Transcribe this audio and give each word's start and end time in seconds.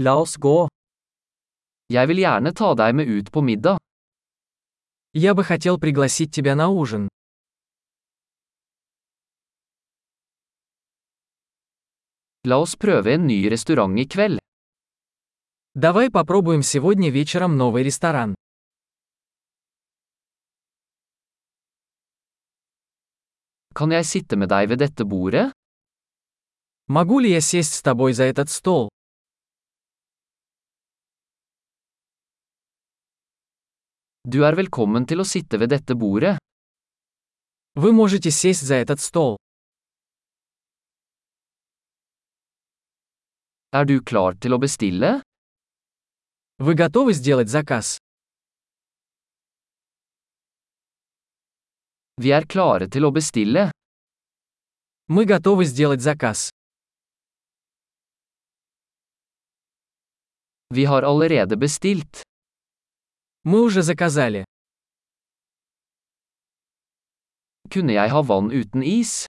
La 0.00 0.12
oss 0.14 0.36
gå. 0.38 0.68
Jeg 1.90 2.06
vil 2.06 2.20
gjerne 2.22 2.52
ta 2.54 2.68
deg 2.78 2.94
med 2.94 3.08
ut 3.10 3.30
på 3.34 3.40
middag. 3.42 3.78
Я 5.12 5.34
бы 5.34 5.42
хотел 5.42 5.80
пригласить 5.80 6.32
тебя 6.32 6.54
на 6.54 6.68
ужин. 6.68 7.08
La 12.44 12.60
oss 12.62 12.76
prøve 12.76 13.14
en 13.14 13.26
ny 13.26 13.50
restaurant 13.50 13.98
i 13.98 14.06
kveld. 14.06 14.38
Давай 15.74 16.10
попробуем 16.12 16.62
сегодня 16.62 17.10
вечером 17.10 17.56
новый 17.56 17.82
ресторан. 17.82 18.36
Kan 23.74 23.90
jeg 23.90 24.06
sitte 24.06 24.36
med 24.36 24.48
deg 24.48 24.68
ved 24.68 24.78
dette 24.78 25.04
bordet? 25.04 25.50
Могу 26.86 27.18
ли 27.18 27.30
я 27.30 27.40
сесть 27.40 27.74
с 27.74 27.82
тобой 27.82 28.12
за 28.12 28.24
этот 28.24 28.48
стол? 28.50 28.90
Du 34.28 34.42
er 34.44 34.52
velkommen 34.58 35.06
til 35.08 35.22
å 35.22 35.24
sitte 35.24 35.56
ved 35.56 35.70
dette 35.72 35.94
bordet. 35.96 36.34
Вы 37.80 37.92
можете 37.96 38.30
сесть 38.30 38.66
за 38.66 38.74
этот 38.74 39.00
стол. 39.00 39.38
Er 43.72 43.88
du 43.88 44.02
klar 44.04 44.36
til 44.36 44.52
å 44.52 44.58
bestille? 44.60 45.22
Вы 46.58 46.74
готовы 46.74 47.14
сделать 47.14 47.48
заказ? 47.48 47.96
Vi 52.20 52.28
er 52.28 52.44
klare 52.44 52.92
til 52.92 53.08
å 53.08 53.10
bestille. 53.10 53.70
Мы 55.08 55.24
готовы 55.24 55.64
сделать 55.64 56.02
заказ. 56.02 56.50
Vi 60.68 60.84
har 60.84 61.02
allerede 61.02 61.56
bestilt. 61.56 62.27
Мы 63.50 63.62
уже 63.62 63.80
заказали. 63.80 64.44
Kunne 67.72 67.92
jeg 67.96 68.10
ha 68.12 68.20
vann 68.20 68.50
uten 68.52 68.82
is? 68.82 69.26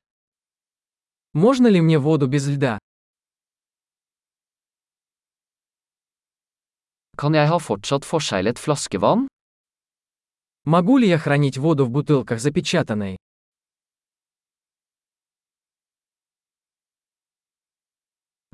Можно 1.32 1.68
ли 1.68 1.80
мне 1.80 1.98
воду 2.00 2.28
без 2.28 2.46
льда? 2.50 2.80
Kan 7.16 7.34
jeg 7.34 7.48
ha 7.48 7.60
fortsatt 7.60 8.04
forseglet 8.04 8.60
flaskevann? 8.60 9.30
Могу 10.66 10.98
ли 10.98 11.08
я 11.08 11.18
хранить 11.18 11.58
воду 11.58 11.86
в 11.86 11.90
бутылках 11.90 12.42
запечатанной? 12.42 13.16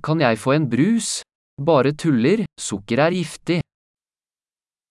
Kan 0.04 0.20
jeg 0.20 0.38
få 0.38 0.54
en 0.54 0.70
brus? 0.70 1.24
Bare 1.58 1.92
tuller, 1.98 2.46
sukker 2.60 3.00
er 3.00 3.12
giftig. 3.12 3.65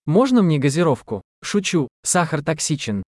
Можно 0.06 0.42
мне 0.42 0.58
газировку? 0.58 1.22
Шучу, 1.42 1.88
сахар 2.02 2.44
токсичен. 2.44 3.02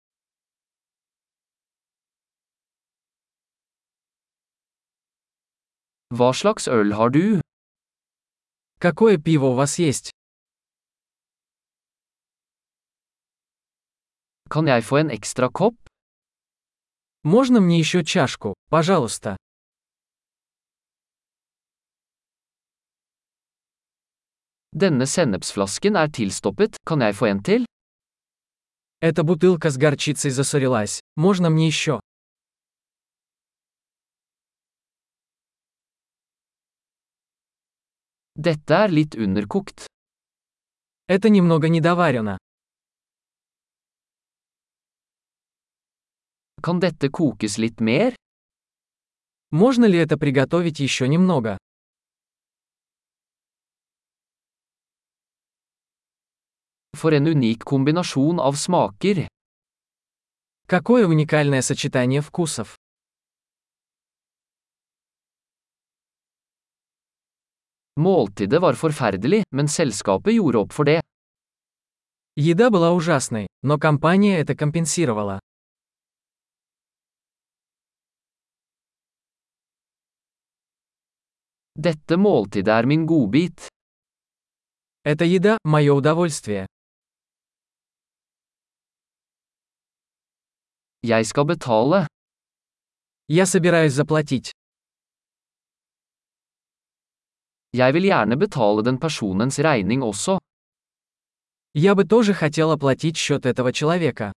Hva 6.13 6.33
slags 6.35 6.69
øl 6.69 6.93
har 6.93 7.09
du? 7.09 7.41
Какое 8.79 9.17
пиво 9.17 9.47
у 9.47 9.55
вас 9.55 9.79
есть? 9.79 10.11
Kan 14.51 14.67
jeg 14.67 14.85
få 14.85 14.97
en 15.01 15.11
ekstra 15.11 15.49
kopp? 15.49 15.77
Можно 17.23 17.61
мне 17.61 17.79
еще 17.79 18.05
чашку, 18.05 18.53
пожалуйста? 18.69 19.39
Denne 24.73 25.07
sennepsflasken 25.07 25.97
er 26.01 26.09
tilstoppet, 26.09 26.79
kan 26.89 27.03
jeg 27.05 27.15
få 27.15 27.27
en 27.29 27.43
til? 27.45 27.67
Эта 29.05 29.23
бутылка 29.23 29.69
с 29.71 29.77
горчицей 29.77 30.31
засорилась. 30.31 31.01
Можно 31.17 31.51
мне 31.51 31.67
еще? 31.67 32.01
Dette 38.35 38.73
er 38.73 38.89
litt 38.89 39.15
underkokt. 39.15 39.87
Это 41.07 41.29
немного 41.29 41.69
недоварено. 41.69 42.39
Kan 46.63 46.81
dette 46.81 47.11
kokes 47.11 47.59
litt 47.59 47.81
mer? 47.81 48.15
Можно 49.51 49.85
ли 49.85 49.99
это 49.99 50.17
приготовить 50.17 50.81
еще 50.81 51.09
немного? 51.09 51.59
For 56.97 57.13
en 57.15 57.27
unik 57.27 57.65
kombinasjon 57.65 58.41
av 58.41 58.55
smaker. 58.55 59.27
Какое 60.67 61.07
уникальное 61.07 61.63
сочетание 61.63 62.21
вкусов. 62.21 62.77
Måltidet 67.97 68.61
var 68.61 68.75
forferdelig, 68.75 69.43
men 69.51 69.69
selskapet 69.69 70.35
gjorde 70.35 70.59
opp 70.59 70.73
for 70.73 70.85
det. 70.85 71.01
Еда 72.37 72.71
была 72.71 72.93
ужасной, 72.93 73.47
но 73.63 73.79
компания 73.79 74.39
это 74.39 74.57
компенсировала. 74.57 75.41
Dette 81.75 82.17
måltidet 82.17 82.69
er 82.69 82.87
min 82.87 83.07
godbit. 83.07 83.69
Эта 85.05 85.25
еда– 85.25 85.59
мое 85.65 85.93
удовольствие. 85.93 86.67
Jeg 91.03 91.27
skal 91.27 91.45
betale. 91.45 92.07
Я 93.29 93.47
собираюсь 93.47 93.93
заплатить. 93.93 94.53
Jeg 97.73 97.95
vil 97.95 98.03
gjerne 98.03 98.37
betale 98.37 98.85
den 98.85 98.99
personens 98.99 99.59
regning 99.59 100.03
også. 100.03 100.39
Я 101.75 101.95
бы 101.95 102.05
тоже 102.05 102.35
хотел 102.35 102.71
оплатить 102.71 103.17
счет 103.17 103.47
этого 103.47 103.73
человека. 103.73 104.33